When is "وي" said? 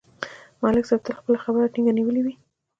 2.23-2.33